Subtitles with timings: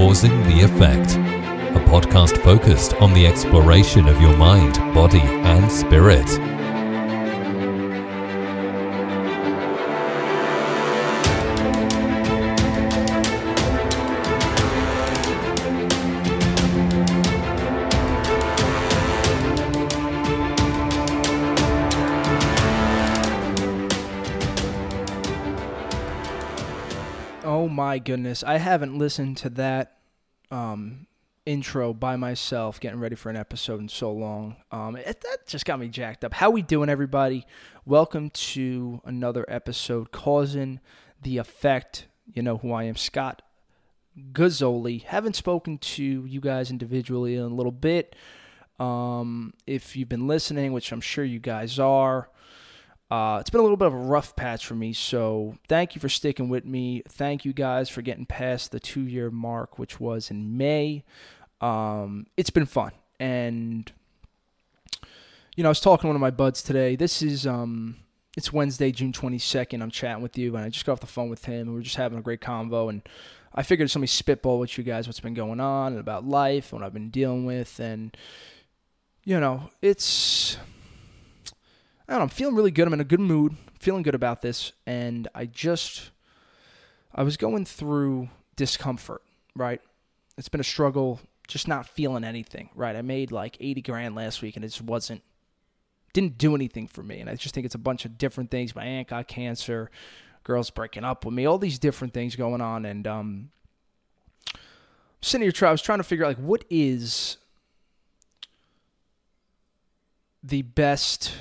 [0.00, 1.16] Causing the Effect,
[1.76, 6.26] a podcast focused on the exploration of your mind, body, and spirit.
[27.44, 29.99] Oh my goodness, I haven't listened to that
[30.50, 31.06] um,
[31.46, 34.56] intro by myself, getting ready for an episode in so long.
[34.70, 36.34] Um, it, that just got me jacked up.
[36.34, 37.46] How we doing, everybody?
[37.84, 40.80] Welcome to another episode, causing
[41.22, 42.06] the effect.
[42.32, 43.42] You know who I am, Scott
[44.32, 45.02] Gazzoli.
[45.02, 48.16] Haven't spoken to you guys individually in a little bit.
[48.78, 52.28] Um, if you've been listening, which I'm sure you guys are.
[53.10, 56.00] Uh, it's been a little bit of a rough patch for me, so thank you
[56.00, 57.02] for sticking with me.
[57.08, 61.02] Thank you guys for getting past the two year mark, which was in May.
[61.60, 63.90] Um, it's been fun, and
[65.56, 66.94] you know, I was talking to one of my buds today.
[66.94, 67.96] This is um,
[68.36, 69.82] it's Wednesday, June twenty second.
[69.82, 71.80] I'm chatting with you, and I just got off the phone with him, and we
[71.80, 72.88] are just having a great convo.
[72.90, 73.02] And
[73.52, 76.80] I figured somebody spitball with you guys what's been going on and about life and
[76.80, 78.16] what I've been dealing with, and
[79.24, 80.56] you know, it's
[82.10, 82.88] I don't know, I'm feeling really good.
[82.88, 84.72] I'm in a good mood, feeling good about this.
[84.84, 86.10] And I just,
[87.14, 89.22] I was going through discomfort,
[89.54, 89.80] right?
[90.36, 92.96] It's been a struggle just not feeling anything, right?
[92.96, 95.22] I made like 80 grand last week and it just wasn't,
[96.12, 97.20] didn't do anything for me.
[97.20, 98.74] And I just think it's a bunch of different things.
[98.74, 99.88] My aunt got cancer,
[100.42, 102.86] girls breaking up with me, all these different things going on.
[102.86, 103.50] And, um,
[105.20, 107.36] sitting here, I was trying to figure out like what is
[110.42, 111.34] the best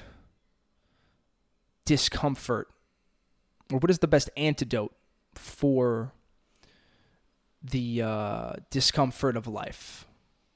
[1.89, 2.67] discomfort
[3.73, 4.93] or what is the best antidote
[5.33, 6.13] for
[7.63, 10.05] the uh, discomfort of life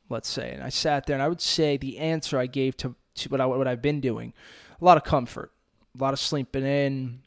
[0.09, 0.51] let's say?
[0.51, 3.41] And i sat there and i would say the answer i gave to, to what,
[3.41, 4.31] I, what i've been doing
[4.79, 5.51] a lot of comfort
[5.99, 7.21] a lot of sleeping in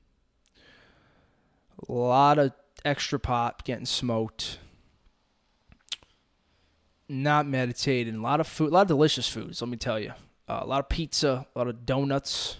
[1.89, 2.53] a lot of
[2.84, 4.61] extra pot getting smoked
[7.09, 10.12] not meditating a lot of food a lot of delicious foods let me tell you.
[10.49, 12.59] Uh, a lot of pizza a lot of donuts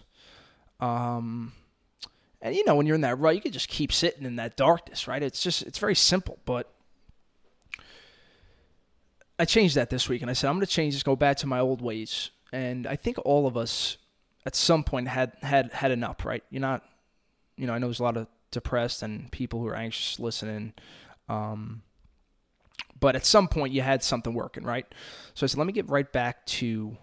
[0.81, 1.53] um,
[2.41, 4.57] and you know, when you're in that rut, you can just keep sitting in that
[4.57, 5.23] darkness, right?
[5.23, 6.39] It's just, it's very simple.
[6.45, 6.73] But
[9.39, 11.39] I changed that this week and I said, I'm going to change this, go back
[11.39, 12.31] to my old ways.
[12.53, 13.97] And I think all of us
[14.45, 16.45] at some point had, had, had enough, right?
[16.51, 16.85] You're not,
[17.57, 20.75] you know, I know there's a lot of depressed and people who are anxious listening.
[21.29, 21.83] Um,
[23.01, 24.87] but at some point you had something working, right?
[25.35, 26.97] So I said, let me get right back to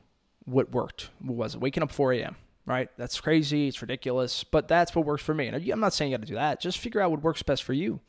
[0.45, 1.09] what worked.
[1.19, 1.61] What was it?
[1.61, 2.35] Waking up 4 a.m
[2.65, 2.89] right?
[2.97, 3.67] That's crazy.
[3.67, 5.47] It's ridiculous, but that's what works for me.
[5.47, 6.61] And I'm not saying you got to do that.
[6.61, 7.99] Just figure out what works best for you.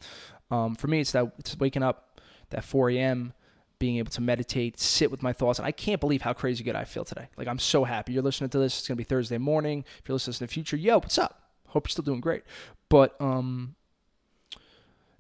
[0.50, 2.20] Um, for me, it's that it's waking up
[2.50, 3.32] that 4 a.m.,
[3.78, 6.76] being able to meditate, sit with my thoughts, and I can't believe how crazy good
[6.76, 7.28] I feel today.
[7.36, 8.12] Like I'm so happy.
[8.12, 8.78] You're listening to this.
[8.78, 9.84] It's gonna be Thursday morning.
[9.98, 11.50] If you're listening to the future, yo, what's up?
[11.68, 12.44] Hope you're still doing great.
[12.88, 13.74] But um,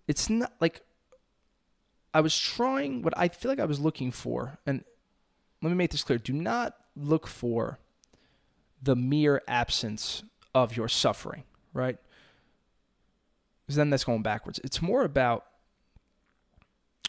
[0.06, 0.82] it's not like
[2.14, 4.84] I was trying what I feel like I was looking for, and
[5.60, 7.80] let me make this clear: do not look for
[8.84, 10.22] the mere absence
[10.54, 11.96] of your suffering, right?
[13.66, 14.60] Because then that's going backwards.
[14.62, 15.46] It's more about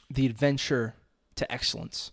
[0.09, 0.95] the adventure
[1.35, 2.11] to excellence.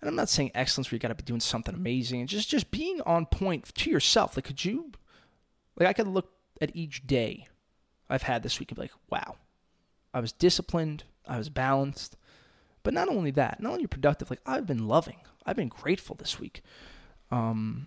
[0.00, 2.48] And I'm not saying excellence where you got to be doing something amazing and just
[2.48, 4.36] just being on point to yourself.
[4.36, 4.92] Like, could you,
[5.76, 7.48] like, I could look at each day
[8.08, 9.36] I've had this week and be like, wow,
[10.12, 12.16] I was disciplined, I was balanced.
[12.82, 16.40] But not only that, not only productive, like, I've been loving, I've been grateful this
[16.40, 16.62] week.
[17.30, 17.86] Um,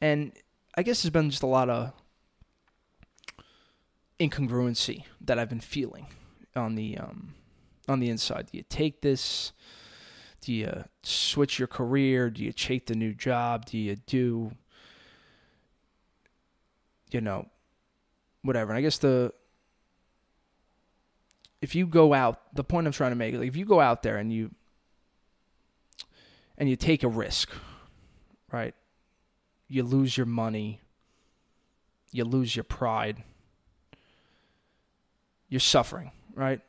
[0.00, 0.32] and
[0.74, 1.92] I guess there's been just a lot of
[4.18, 6.06] incongruency that I've been feeling
[6.54, 7.34] on the um,
[7.88, 8.48] on the inside.
[8.50, 9.52] Do you take this?
[10.40, 12.30] Do you switch your career?
[12.30, 13.66] Do you take the new job?
[13.66, 14.52] Do you do
[17.10, 17.46] you know
[18.42, 18.70] whatever?
[18.72, 19.32] And I guess the
[21.62, 23.80] if you go out, the point I'm trying to make is like if you go
[23.80, 24.50] out there and you
[26.58, 27.50] and you take a risk,
[28.52, 28.74] right?
[29.68, 30.80] You lose your money,
[32.12, 33.22] you lose your pride,
[35.48, 36.60] you're suffering, right?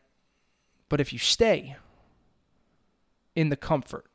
[0.89, 1.75] But if you stay
[3.35, 4.05] in the comfort,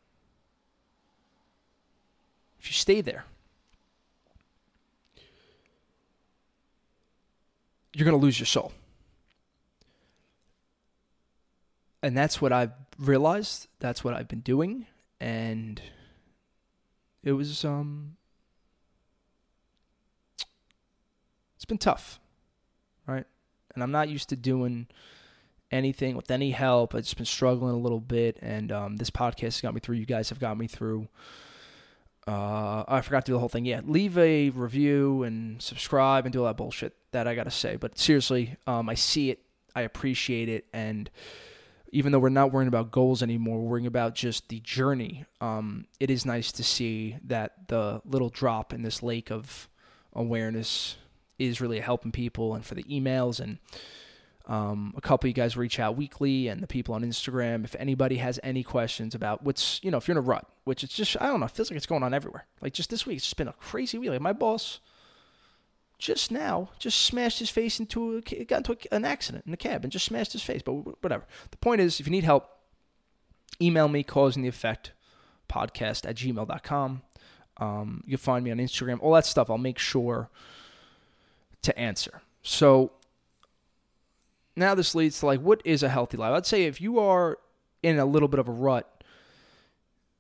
[2.59, 3.25] if you stay there,
[7.93, 8.73] you're going to lose your soul.
[12.03, 13.69] And that's what I've realized.
[13.79, 14.87] That's what I've been doing.
[15.21, 15.81] And
[17.23, 18.17] it was um
[21.63, 22.19] it's been tough,
[23.07, 23.25] right?
[23.73, 24.89] And I'm not used to doing
[25.71, 26.93] anything, with any help.
[26.93, 29.95] I've just been struggling a little bit, and um, this podcast has got me through.
[29.95, 31.07] You guys have got me through.
[32.27, 33.65] Uh, I forgot to do the whole thing.
[33.65, 37.77] Yeah, leave a review and subscribe and do all that bullshit that I gotta say.
[37.77, 39.39] But seriously, um, I see it,
[39.77, 41.09] I appreciate it, and
[41.93, 45.27] even though we're not worrying about goals anymore, we're worrying about just the journey.
[45.41, 49.69] Um, it is nice to see that the little drop in this lake of
[50.13, 50.97] awareness
[51.39, 53.59] is really helping people, and for the emails and
[54.47, 57.65] um, a couple of you guys reach out weekly, and the people on Instagram.
[57.65, 60.83] If anybody has any questions about what's, you know, if you're in a rut, which
[60.83, 62.47] it's just, I don't know, it feels like it's going on everywhere.
[62.61, 64.11] Like just this week, it's just been a crazy week.
[64.11, 64.81] Like my boss
[65.99, 69.57] just now just smashed his face into a, got into a, an accident in the
[69.57, 70.61] cab and just smashed his face.
[70.63, 71.25] But whatever.
[71.53, 72.49] The point is, if you need help,
[73.61, 74.93] email me, causing the effect
[75.49, 77.03] podcast at gmail.com.
[77.59, 79.49] Um, you can find me on Instagram, all that stuff.
[79.49, 80.31] I'll make sure
[81.63, 82.23] to answer.
[82.43, 82.93] So
[84.57, 86.33] now this leads to like what is a healthy life?
[86.33, 87.39] I'd say if you are
[87.83, 89.05] in a little bit of a rut,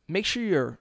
[0.09, 0.79] make sure you're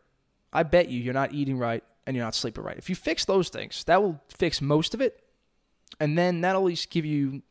[0.54, 2.78] I bet you you're not eating right and you're not sleeping right.
[2.78, 5.24] If you fix those things, that will fix most of it.
[6.00, 7.42] And then that'll at least give you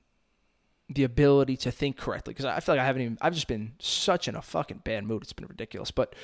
[0.88, 2.34] the ability to think correctly.
[2.34, 5.04] Because I feel like I haven't even I've just been such in a fucking bad
[5.04, 5.22] mood.
[5.22, 5.90] It's been ridiculous.
[5.90, 6.14] But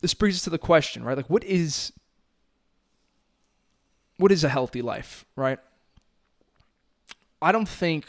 [0.00, 1.16] this brings us to the question, right?
[1.16, 1.92] Like what is
[4.16, 5.58] what is a healthy life, right?
[7.40, 8.06] I don't think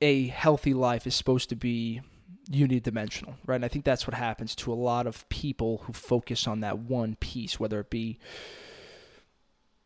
[0.00, 2.02] a healthy life is supposed to be
[2.50, 3.56] unidimensional, right?
[3.56, 6.78] And I think that's what happens to a lot of people who focus on that
[6.80, 8.18] one piece, whether it be,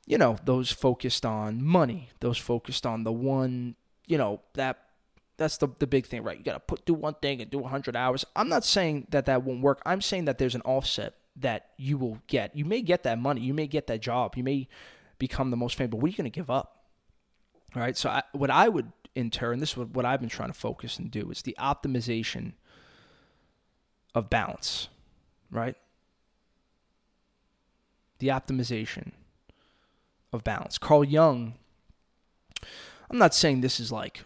[0.06, 3.76] you know, those focused on money, those focused on the one,
[4.06, 4.78] you know, that
[5.36, 6.38] that's the the big thing, right?
[6.38, 8.24] You got to put do one thing and do 100 hours.
[8.34, 9.82] I'm not saying that that won't work.
[9.84, 12.56] I'm saying that there's an offset that you will get.
[12.56, 14.68] You may get that money, you may get that job, you may
[15.18, 16.84] become the most famous, but what are you going to give up?
[17.74, 17.96] All right.
[17.96, 20.58] So I, what I would in turn, this is what, what I've been trying to
[20.58, 22.52] focus and do is the optimization
[24.14, 24.88] of balance,
[25.50, 25.74] right?
[28.18, 29.12] The optimization
[30.32, 30.76] of balance.
[30.78, 31.54] Carl Jung,
[33.10, 34.24] I'm not saying this is like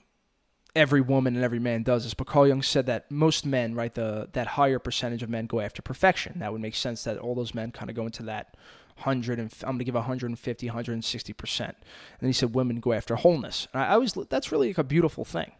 [0.75, 3.93] every woman and every man does this, but Carl Jung said that most men, right,
[3.93, 6.39] the that higher percentage of men go after perfection.
[6.39, 8.57] That would make sense that all those men kind of go into that
[8.97, 11.77] 100 and I'm going to give 150, 160 percent.
[12.21, 13.67] And he said women go after wholeness.
[13.73, 15.53] And I, was that's really like a beautiful thing,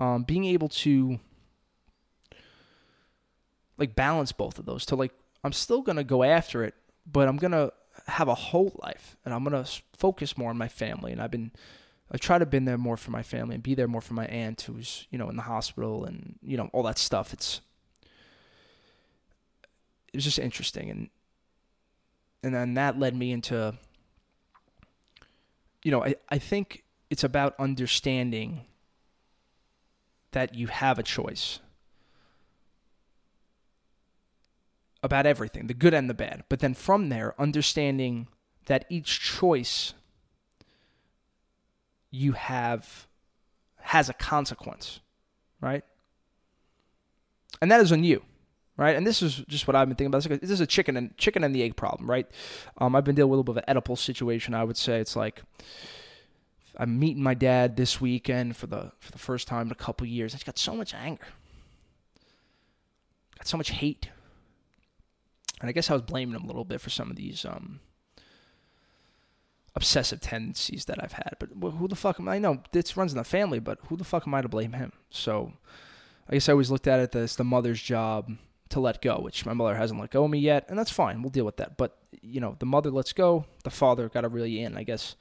[0.00, 1.18] um, being able to
[3.78, 4.86] like balance both of those.
[4.86, 5.12] To like
[5.44, 6.74] I'm still going to go after it,
[7.10, 7.72] but I'm going to
[8.08, 11.12] have a whole life, and I'm going to focus more on my family.
[11.12, 11.52] And I've been
[12.10, 14.26] I try to been there more for my family and be there more for my
[14.26, 17.32] aunt who's you know in the hospital and you know all that stuff.
[17.32, 17.60] It's
[20.12, 21.10] it was just interesting and
[22.42, 23.74] and then that led me into
[25.82, 28.62] you know I, I think it's about understanding
[30.30, 31.58] that you have a choice
[35.02, 38.28] about everything the good and the bad but then from there understanding
[38.66, 39.92] that each choice
[42.16, 43.06] you have
[43.80, 45.00] has a consequence
[45.60, 45.84] right
[47.60, 48.22] and that is on you
[48.76, 48.96] right?
[48.96, 50.40] And this is just what I've been thinking about.
[50.40, 52.26] This is a chicken and chicken and the egg problem, right?
[52.78, 54.54] Um, I've been dealing with a little bit of an Oedipal situation.
[54.54, 55.42] I would say it's like
[56.76, 60.06] I'm meeting my dad this weekend for the for the first time in a couple
[60.06, 60.34] years.
[60.34, 61.26] I just got so much anger,
[63.38, 64.10] got so much hate,
[65.60, 67.80] and I guess I was blaming him a little bit for some of these um,
[69.76, 71.36] obsessive tendencies that I've had.
[71.38, 72.36] But who the fuck am I?
[72.36, 74.72] I know this runs in the family, but who the fuck am I to blame
[74.72, 74.92] him?
[75.10, 75.52] So.
[76.28, 78.32] I guess I always looked at it as the mother's job
[78.70, 81.22] to let go, which my mother hasn't let go of me yet, and that's fine.
[81.22, 81.76] We'll deal with that.
[81.76, 84.76] But you know, the mother lets go, the father got to you in.
[84.76, 85.14] I guess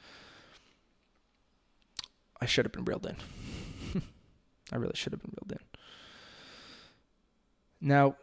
[2.41, 4.01] I should have been reeled in.
[4.71, 5.79] I really should have been reeled in.
[7.87, 8.15] Now,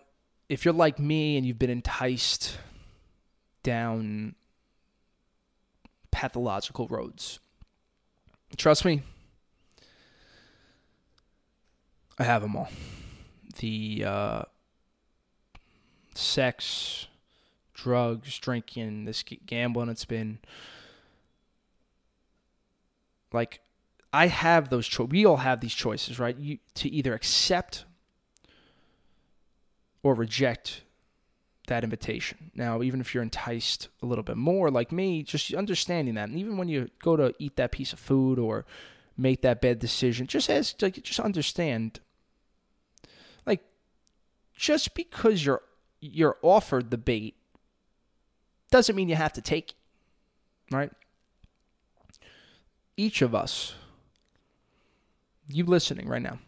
[0.48, 2.58] if you're like me and you've been enticed
[3.62, 4.34] down
[6.12, 7.40] pathological roads,
[8.56, 9.02] trust me,
[12.18, 12.68] I have them all.
[13.58, 14.42] The uh,
[16.14, 17.08] sex,
[17.74, 19.88] drugs, drinking, this gambling.
[19.88, 20.38] It's been
[23.32, 23.60] like
[24.12, 26.36] I have those cho- we all have these choices, right?
[26.36, 27.84] You to either accept
[30.02, 30.82] or reject
[31.68, 32.50] that invitation.
[32.54, 36.38] Now, even if you're enticed a little bit more like me, just understanding that and
[36.38, 38.64] even when you go to eat that piece of food or
[39.16, 42.00] make that bad decision, just as like just understand
[43.46, 43.62] like
[44.54, 45.62] just because you're
[46.00, 47.36] you're offered the bait
[48.70, 49.76] doesn't mean you have to take it,
[50.74, 50.90] right?
[52.96, 53.74] Each of us
[55.48, 56.38] You listening right now.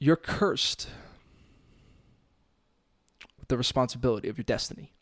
[0.00, 0.88] You're cursed
[3.38, 4.92] with the responsibility of your destiny.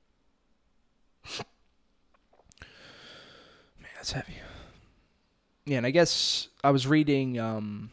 [3.81, 4.35] Man, that's heavy.
[5.65, 7.39] Yeah, and I guess I was reading.
[7.39, 7.91] Um,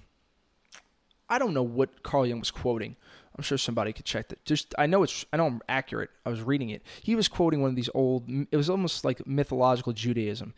[1.30, 2.96] I don't know what Carl Jung was quoting.
[3.38, 4.44] I'm sure somebody could check that.
[4.46, 6.10] Just I know it's I know I'm accurate.
[6.26, 6.82] I was reading it.
[7.04, 8.24] He was quoting one of these old.
[8.50, 10.54] It was almost like mythological Judaism,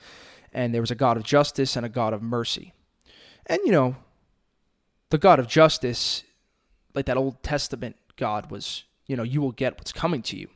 [0.54, 2.74] and there was a God of justice and a God of mercy,
[3.48, 3.96] and you know,
[5.10, 6.24] the God of justice,
[6.98, 10.50] like that Old Testament God was, you know, you will get what's coming to you,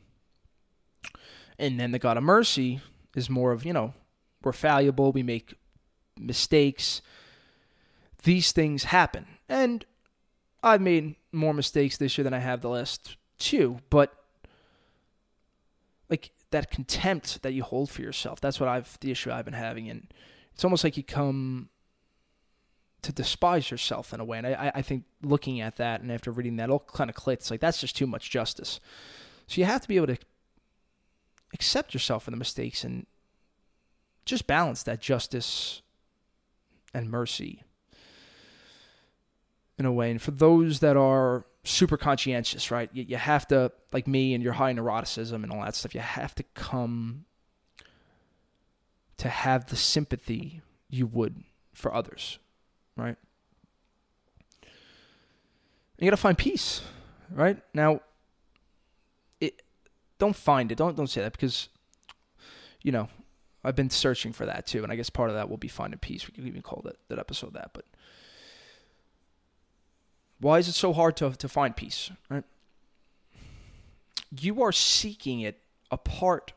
[1.58, 2.80] and then the God of mercy
[3.16, 3.94] is more of you know,
[4.42, 5.54] we're fallible, we make
[6.18, 7.00] mistakes.
[8.24, 9.84] These things happen, and
[10.62, 14.12] I've made more mistakes this year than I have the last two, but
[16.10, 19.54] like that contempt that you hold for yourself, that's what I've the issue I've been
[19.54, 20.12] having, and
[20.52, 21.68] it's almost like you come
[23.02, 24.38] to despise yourself in a way.
[24.38, 27.50] And I, I think looking at that and after reading that, all kind of clicks.
[27.50, 28.80] Like that's just too much justice.
[29.46, 30.18] So you have to be able to
[31.52, 33.06] accept yourself for the mistakes and
[34.24, 35.82] just balance that justice
[36.94, 37.62] and mercy
[39.78, 40.10] in a way.
[40.10, 44.42] And for those that are super conscientious, right, you, you have to, like me and
[44.42, 47.24] your high neuroticism and all that stuff, you have to come
[49.16, 51.42] to have the sympathy you would
[51.72, 52.38] for others,
[52.96, 53.16] right?
[55.98, 56.82] You got to find peace,
[57.30, 57.58] right?
[57.72, 58.00] Now,
[59.40, 59.62] it
[60.18, 60.76] don't find it.
[60.76, 61.68] Don't don't say that because
[62.82, 63.08] you know
[63.62, 66.00] I've been searching for that too, and I guess part of that will be finding
[66.00, 66.26] peace.
[66.26, 67.70] We could even call that that episode that.
[67.72, 67.84] But
[70.40, 72.10] why is it so hard to to find peace?
[72.28, 72.44] Right?
[74.36, 76.52] You are seeking it apart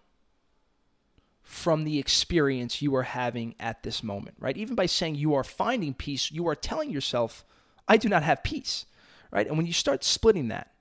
[1.45, 4.57] from the experience you are having at this moment, right?
[4.57, 7.45] Even by saying you are finding peace, you are telling yourself,
[7.87, 8.85] I do not have peace,
[9.31, 9.47] right?
[9.47, 10.71] And when you start splitting that,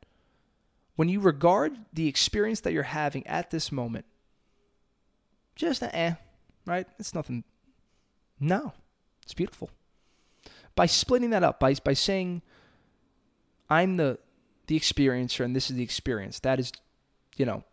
[0.96, 4.06] when you regard the experience that you're having at this moment
[5.56, 6.14] just a eh,
[6.66, 6.86] right?
[6.98, 7.44] It's nothing.
[8.40, 8.72] No,
[9.22, 9.70] it's beautiful.
[10.74, 12.42] By splitting that up, by by saying,
[13.70, 14.18] I'm the
[14.66, 16.40] the experiencer and this is the experience.
[16.40, 16.72] That is,
[17.36, 17.64] you know,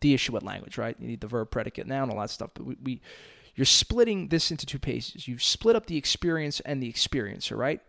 [0.00, 0.96] the issue with language, right?
[0.98, 2.50] You need the verb, predicate, noun, all that stuff.
[2.54, 3.00] But we, we
[3.54, 5.26] you're splitting this into two pieces.
[5.26, 7.80] You've split up the experience and the experiencer, right?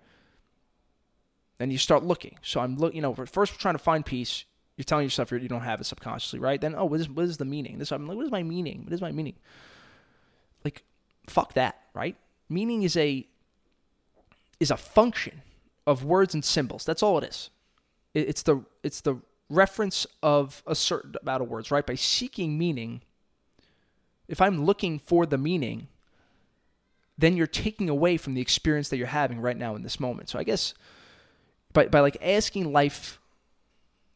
[1.60, 2.38] And you start looking.
[2.42, 4.46] So I'm looking, you know, first we're trying to find peace.
[4.78, 6.60] You're telling yourself you don't have it subconsciously, right?
[6.60, 7.78] Then, oh, what is, what is the meaning?
[7.78, 8.84] This I'm like, what is my meaning?
[8.84, 9.36] What is my meaning?
[10.64, 10.84] Like,
[11.28, 12.16] fuck that, right?
[12.50, 13.28] Meaning is a
[14.60, 15.42] is a function
[15.86, 16.84] of words and symbols.
[16.84, 17.50] That's all it is.
[18.14, 19.18] It's the it's the
[19.50, 21.86] reference of a certain amount of words, right?
[21.86, 23.02] By seeking meaning,
[24.28, 25.88] if I'm looking for the meaning,
[27.18, 30.30] then you're taking away from the experience that you're having right now in this moment.
[30.30, 30.74] So I guess
[31.74, 33.20] by by like asking life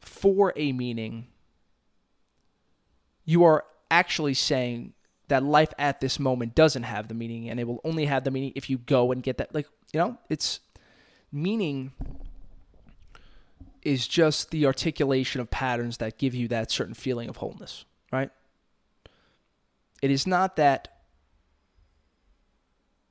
[0.00, 1.26] for a meaning,
[3.24, 4.94] you are actually saying
[5.28, 8.30] that life at this moment doesn't have the meaning and it will only have the
[8.30, 10.60] meaning if you go and get that like you know it's
[11.32, 11.92] meaning
[13.84, 18.30] is just the articulation of patterns that give you that certain feeling of wholeness right
[20.02, 20.88] it is not that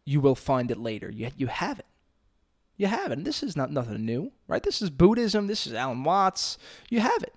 [0.05, 1.85] you will find it later you, you have it
[2.77, 3.17] you have it.
[3.17, 4.63] And this is not nothing new, right?
[4.63, 5.47] This is Buddhism.
[5.47, 6.57] This is Alan Watts.
[6.89, 7.33] You have it.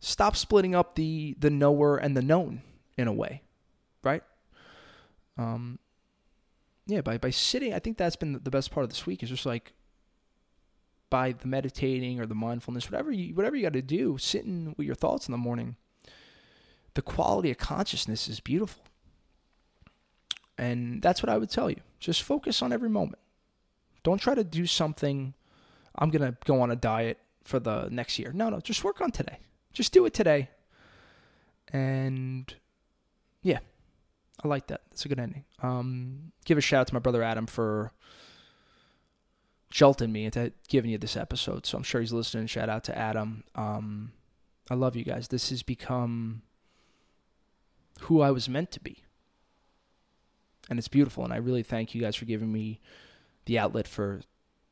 [0.00, 2.62] Stop splitting up the the knower and the known
[2.98, 3.42] in a way,
[4.02, 4.22] right?
[5.38, 5.78] Um,
[6.86, 9.22] yeah, by by sitting, I think that's been the best part of this week.
[9.22, 9.72] Is just like
[11.12, 14.86] by the meditating or the mindfulness, whatever you whatever you got to do, sitting with
[14.86, 15.76] your thoughts in the morning.
[16.94, 18.82] The quality of consciousness is beautiful.
[20.56, 21.80] And that's what I would tell you.
[22.00, 23.18] Just focus on every moment.
[24.02, 25.34] Don't try to do something.
[25.94, 28.32] I'm gonna go on a diet for the next year.
[28.32, 29.36] No, no, just work on today.
[29.74, 30.48] Just do it today.
[31.74, 32.54] And
[33.42, 33.58] yeah,
[34.42, 34.80] I like that.
[34.88, 35.44] That's a good ending.
[35.62, 37.92] Um, give a shout out to my brother Adam for
[39.72, 41.64] jolting me into giving you this episode.
[41.64, 42.46] So I'm sure he's listening.
[42.46, 43.42] Shout out to Adam.
[43.56, 44.12] Um,
[44.70, 45.28] I love you guys.
[45.28, 46.42] This has become
[48.02, 49.02] who I was meant to be.
[50.68, 51.24] And it's beautiful.
[51.24, 52.80] And I really thank you guys for giving me
[53.46, 54.20] the outlet for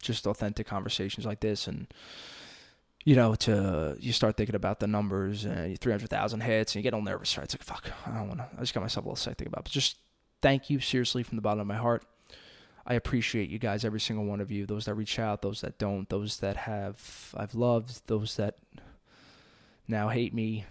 [0.03, 1.87] just authentic conversations like this and
[3.05, 6.95] you know to you start thinking about the numbers and 300,000 hits and you get
[6.95, 9.09] all nervous right it's like fuck I don't want to I just got myself a
[9.09, 9.65] little sick thinking about it.
[9.65, 9.97] but just
[10.41, 12.03] thank you seriously from the bottom of my heart
[12.87, 15.79] I appreciate you guys every single one of you those that reach out those that
[15.79, 18.57] don't those that have I've loved those that
[19.87, 20.65] now hate me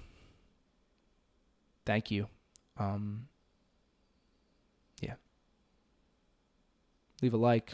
[1.85, 2.27] thank you
[2.77, 3.27] um
[5.01, 5.13] yeah.
[7.21, 7.73] Leave a like.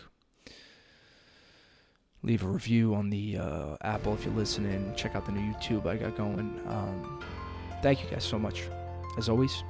[2.23, 4.93] Leave a review on the uh, Apple if you're listening.
[4.95, 6.59] Check out the new YouTube I got going.
[6.67, 7.23] Um,
[7.83, 8.63] thank you guys so much.
[9.17, 9.63] As always,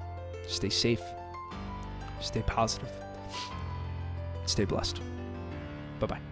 [0.48, 1.02] stay safe,
[2.22, 2.90] stay positive,
[4.46, 5.02] stay blessed.
[6.00, 6.25] Bye bye.